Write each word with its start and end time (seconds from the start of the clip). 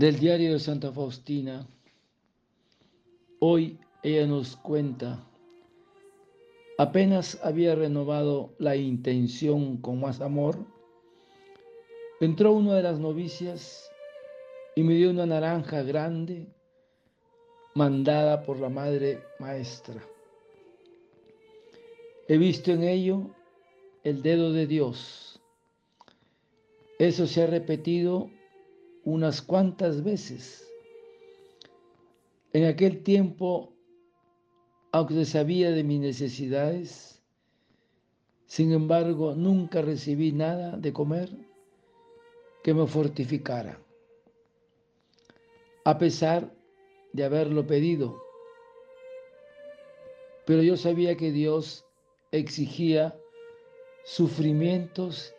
Del 0.00 0.18
diario 0.18 0.54
de 0.54 0.58
Santa 0.58 0.90
Faustina, 0.90 1.68
hoy 3.38 3.78
ella 4.02 4.26
nos 4.26 4.56
cuenta, 4.56 5.22
apenas 6.78 7.38
había 7.44 7.74
renovado 7.74 8.54
la 8.56 8.76
intención 8.76 9.76
con 9.76 10.00
más 10.00 10.22
amor, 10.22 10.56
entró 12.18 12.52
una 12.52 12.76
de 12.76 12.82
las 12.82 12.98
novicias 12.98 13.92
y 14.74 14.84
me 14.84 14.94
dio 14.94 15.10
una 15.10 15.26
naranja 15.26 15.82
grande 15.82 16.46
mandada 17.74 18.42
por 18.42 18.58
la 18.58 18.70
madre 18.70 19.22
maestra. 19.38 20.02
He 22.26 22.38
visto 22.38 22.70
en 22.72 22.84
ello 22.84 23.34
el 24.02 24.22
dedo 24.22 24.50
de 24.50 24.66
Dios. 24.66 25.42
Eso 26.98 27.26
se 27.26 27.42
ha 27.42 27.46
repetido 27.46 28.30
unas 29.04 29.42
cuantas 29.42 30.02
veces. 30.02 30.66
En 32.52 32.64
aquel 32.64 33.02
tiempo, 33.02 33.72
aunque 34.92 35.24
sabía 35.24 35.70
de 35.70 35.84
mis 35.84 36.00
necesidades, 36.00 37.22
sin 38.46 38.72
embargo, 38.72 39.34
nunca 39.34 39.80
recibí 39.80 40.32
nada 40.32 40.76
de 40.76 40.92
comer 40.92 41.30
que 42.64 42.74
me 42.74 42.86
fortificara, 42.86 43.80
a 45.84 45.98
pesar 45.98 46.52
de 47.12 47.24
haberlo 47.24 47.66
pedido. 47.66 48.20
Pero 50.46 50.62
yo 50.62 50.76
sabía 50.76 51.16
que 51.16 51.30
Dios 51.30 51.84
exigía 52.32 53.16
sufrimientos 54.04 55.32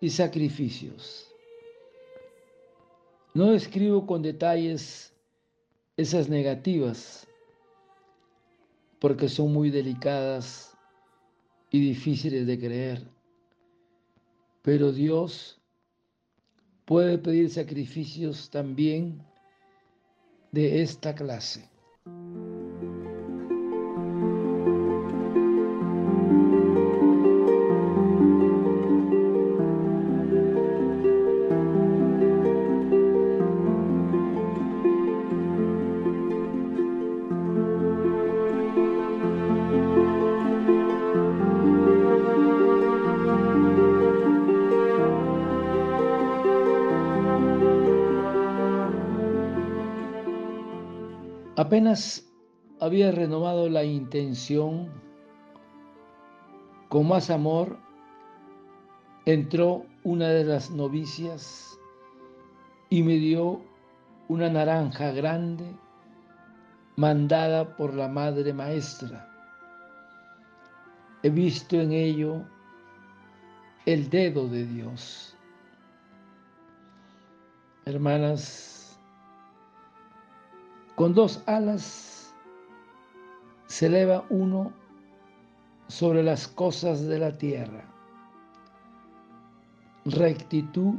y 0.00 0.10
sacrificios. 0.10 1.31
No 3.34 3.54
escribo 3.54 4.06
con 4.06 4.20
detalles 4.20 5.14
esas 5.96 6.28
negativas 6.28 7.26
porque 8.98 9.28
son 9.28 9.52
muy 9.52 9.70
delicadas 9.70 10.76
y 11.70 11.80
difíciles 11.80 12.46
de 12.46 12.58
creer. 12.58 13.02
Pero 14.62 14.92
Dios 14.92 15.60
puede 16.84 17.18
pedir 17.18 17.50
sacrificios 17.50 18.50
también 18.50 19.20
de 20.52 20.82
esta 20.82 21.14
clase. 21.14 21.68
Apenas 51.56 52.26
había 52.80 53.12
renovado 53.12 53.68
la 53.68 53.84
intención, 53.84 54.88
con 56.88 57.08
más 57.08 57.28
amor 57.28 57.78
entró 59.26 59.84
una 60.02 60.28
de 60.28 60.44
las 60.44 60.70
novicias 60.70 61.78
y 62.88 63.02
me 63.02 63.16
dio 63.16 63.60
una 64.28 64.48
naranja 64.48 65.12
grande 65.12 65.66
mandada 66.96 67.76
por 67.76 67.92
la 67.92 68.08
madre 68.08 68.54
maestra. 68.54 69.28
He 71.22 71.28
visto 71.28 71.76
en 71.76 71.92
ello 71.92 72.42
el 73.84 74.08
dedo 74.08 74.48
de 74.48 74.66
Dios. 74.66 75.36
Hermanas, 77.84 78.71
con 81.02 81.14
dos 81.14 81.42
alas 81.46 82.32
se 83.66 83.86
eleva 83.86 84.24
uno 84.30 84.72
sobre 85.88 86.22
las 86.22 86.46
cosas 86.46 87.08
de 87.08 87.18
la 87.18 87.36
tierra. 87.36 87.92
Rectitud 90.04 90.94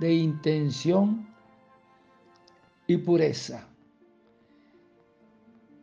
de 0.00 0.12
intención 0.12 1.24
y 2.88 2.96
pureza. 2.96 3.64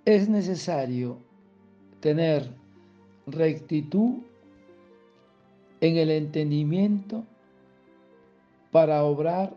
Es 0.04 0.28
necesario 0.28 1.18
tener 2.02 2.54
rectitud 3.26 4.16
en 5.80 5.96
el 5.96 6.12
entendimiento 6.12 7.24
para 8.70 9.02
obrar 9.06 9.56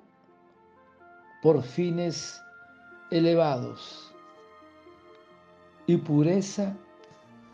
por 1.43 1.65
fines 1.65 2.41
elevados 3.13 4.11
y 5.87 5.99
pureza 5.99 6.75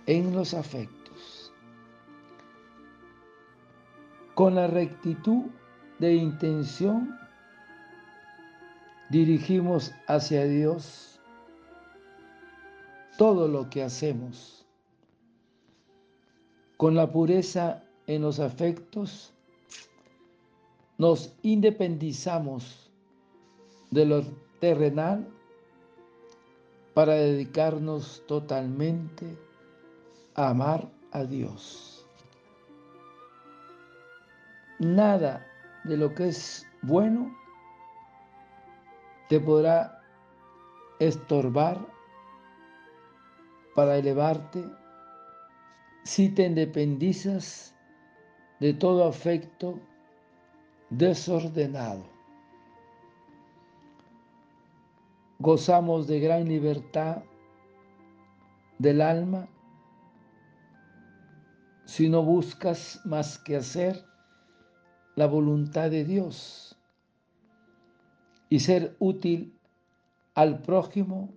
en 0.06 0.32
los 0.32 0.54
afectos. 0.54 1.52
Con 4.34 4.54
la 4.54 4.68
rectitud 4.68 5.47
de 5.98 6.14
intención 6.14 7.18
dirigimos 9.10 9.92
hacia 10.06 10.44
Dios 10.44 11.20
todo 13.16 13.48
lo 13.48 13.68
que 13.68 13.82
hacemos. 13.82 14.64
Con 16.76 16.94
la 16.94 17.10
pureza 17.10 17.82
en 18.06 18.22
los 18.22 18.38
afectos 18.38 19.34
nos 20.98 21.34
independizamos 21.42 22.92
de 23.91 24.06
lo 24.06 24.22
terrenal 24.60 25.26
para 26.98 27.14
dedicarnos 27.14 28.25
totalmente 28.26 29.38
a 30.34 30.48
amar 30.48 30.91
a 31.12 31.22
Dios. 31.22 32.04
Nada 34.81 35.47
de 35.84 35.97
lo 35.97 36.12
que 36.12 36.26
es 36.26 36.66
bueno 36.82 37.32
te 39.28 39.38
podrá 39.38 40.03
estorbar 40.98 41.78
para 43.76 43.98
elevarte 43.98 44.65
si 46.03 46.28
te 46.30 46.47
independizas 46.47 47.76
de 48.59 48.75
todo 48.75 49.06
afecto 49.06 49.78
desordenado. 50.91 52.17
Gozamos 55.38 56.06
de 56.06 56.20
gran 56.20 56.48
libertad 56.48 57.22
del 58.78 59.00
alma 59.00 59.48
si 61.84 62.08
no 62.08 62.22
buscas 62.22 63.00
más 63.04 63.38
que 63.38 63.56
hacer 63.56 64.04
la 65.16 65.26
voluntad 65.26 65.90
de 65.90 66.04
Dios 66.04 66.76
y 68.50 68.60
ser 68.60 68.96
útil 68.98 69.58
al 70.34 70.62
prójimo 70.62 71.32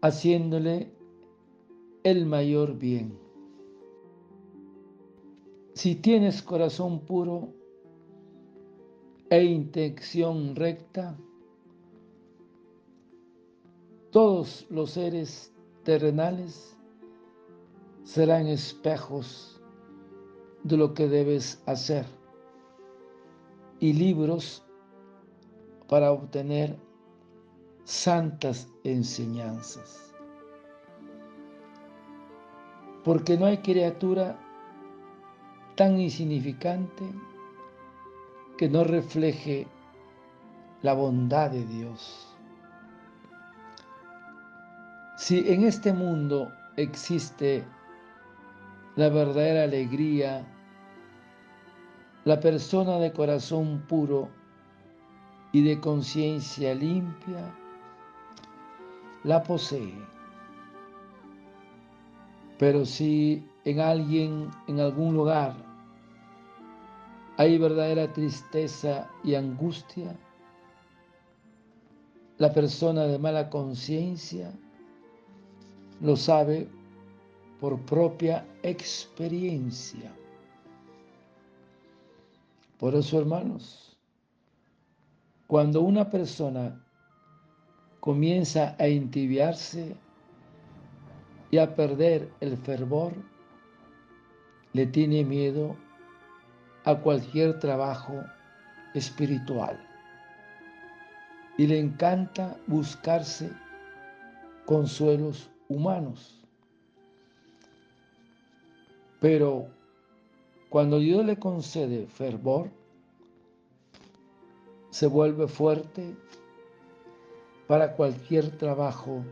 haciéndole 0.00 0.92
el 2.04 2.26
mayor 2.26 2.78
bien. 2.78 3.18
Si 5.74 5.94
tienes 5.94 6.42
corazón 6.42 7.00
puro 7.06 7.54
e 9.30 9.44
intención 9.44 10.54
recta, 10.54 11.16
todos 14.12 14.66
los 14.68 14.90
seres 14.90 15.50
terrenales 15.84 16.76
serán 18.04 18.46
espejos 18.46 19.58
de 20.64 20.76
lo 20.76 20.92
que 20.92 21.08
debes 21.08 21.62
hacer 21.64 22.04
y 23.80 23.94
libros 23.94 24.62
para 25.88 26.12
obtener 26.12 26.76
santas 27.84 28.68
enseñanzas. 28.84 30.14
Porque 33.04 33.38
no 33.38 33.46
hay 33.46 33.58
criatura 33.58 34.38
tan 35.74 35.98
insignificante 35.98 37.04
que 38.58 38.68
no 38.68 38.84
refleje 38.84 39.66
la 40.82 40.92
bondad 40.92 41.50
de 41.50 41.64
Dios. 41.64 42.31
Si 45.22 45.38
en 45.52 45.62
este 45.62 45.92
mundo 45.92 46.50
existe 46.76 47.64
la 48.96 49.08
verdadera 49.08 49.62
alegría, 49.62 50.44
la 52.24 52.40
persona 52.40 52.98
de 52.98 53.12
corazón 53.12 53.84
puro 53.86 54.28
y 55.52 55.62
de 55.62 55.78
conciencia 55.78 56.74
limpia 56.74 57.54
la 59.22 59.44
posee. 59.44 59.94
Pero 62.58 62.84
si 62.84 63.48
en 63.64 63.78
alguien, 63.78 64.50
en 64.66 64.80
algún 64.80 65.14
lugar, 65.14 65.54
hay 67.36 67.58
verdadera 67.58 68.12
tristeza 68.12 69.08
y 69.22 69.36
angustia, 69.36 70.16
la 72.38 72.52
persona 72.52 73.04
de 73.04 73.20
mala 73.20 73.48
conciencia 73.50 74.52
lo 76.02 76.16
sabe 76.16 76.68
por 77.60 77.80
propia 77.82 78.44
experiencia. 78.62 80.12
Por 82.78 82.96
eso, 82.96 83.20
hermanos, 83.20 83.96
cuando 85.46 85.80
una 85.80 86.10
persona 86.10 86.84
comienza 88.00 88.74
a 88.80 88.86
entibiarse 88.88 89.94
y 91.52 91.58
a 91.58 91.72
perder 91.76 92.28
el 92.40 92.56
fervor, 92.56 93.12
le 94.72 94.86
tiene 94.86 95.24
miedo 95.24 95.76
a 96.84 96.96
cualquier 96.96 97.60
trabajo 97.60 98.24
espiritual 98.94 99.78
y 101.58 101.66
le 101.68 101.78
encanta 101.78 102.56
buscarse 102.66 103.52
consuelos 104.66 105.52
humanos. 105.72 106.38
Pero 109.20 109.68
cuando 110.68 110.98
Dios 110.98 111.24
le 111.24 111.38
concede 111.38 112.06
fervor, 112.06 112.70
se 114.90 115.06
vuelve 115.06 115.48
fuerte 115.48 116.14
para 117.66 117.94
cualquier 117.94 118.50
trabajo 118.58 119.24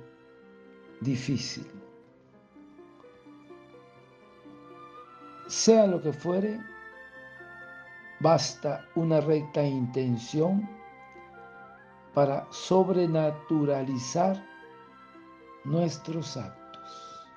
difícil. 1.00 1.66
Sea 5.48 5.86
lo 5.86 6.00
que 6.00 6.12
fuere, 6.12 6.60
basta 8.20 8.86
una 8.94 9.20
recta 9.20 9.62
intención 9.62 10.68
para 12.14 12.46
sobrenaturalizar 12.50 14.49
nuestros 15.64 16.36
actos. 16.36 17.28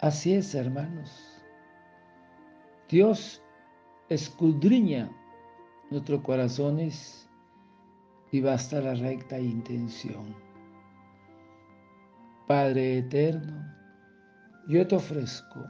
Así 0.00 0.34
es, 0.34 0.54
hermanos. 0.54 1.10
Dios 2.88 3.42
escudriña 4.08 5.10
nuestros 5.90 6.22
corazones 6.22 7.28
y 8.32 8.40
basta 8.40 8.80
la 8.80 8.94
recta 8.94 9.38
intención. 9.38 10.34
Padre 12.46 12.98
eterno, 12.98 13.64
yo 14.68 14.86
te 14.86 14.96
ofrezco 14.96 15.64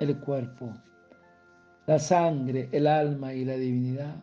el 0.00 0.18
cuerpo, 0.20 0.72
la 1.86 1.98
sangre, 1.98 2.68
el 2.72 2.86
alma 2.86 3.34
y 3.34 3.44
la 3.44 3.54
divinidad 3.54 4.16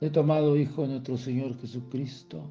de 0.00 0.10
tu 0.10 0.20
amado 0.20 0.56
Hijo 0.56 0.86
nuestro 0.86 1.16
Señor 1.16 1.58
Jesucristo 1.60 2.50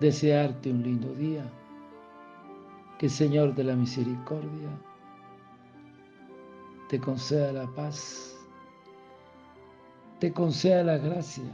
desearte 0.00 0.70
un 0.70 0.82
lindo 0.82 1.14
día. 1.14 1.44
Que 2.98 3.08
Señor 3.08 3.54
de 3.54 3.64
la 3.64 3.76
Misericordia 3.76 4.68
te 6.88 7.00
conceda 7.00 7.52
la 7.52 7.66
paz, 7.68 8.36
te 10.18 10.32
conceda 10.32 10.82
la 10.82 10.98
gracia 10.98 11.50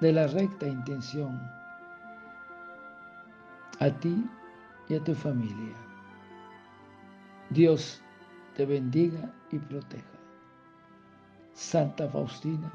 de 0.00 0.12
la 0.12 0.26
recta 0.28 0.66
intención 0.66 1.38
a 3.80 3.90
ti 4.00 4.24
y 4.88 4.94
a 4.94 5.04
tu 5.04 5.14
familia. 5.14 5.76
Dios 7.50 8.00
te 8.54 8.64
bendiga 8.64 9.30
y 9.50 9.58
proteja. 9.58 10.04
Santa 11.52 12.08
Faustina, 12.08 12.72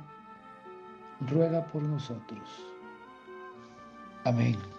ruega 1.31 1.65
por 1.67 1.81
nosotros. 1.81 2.76
I 4.27 4.31
mean. 4.33 4.76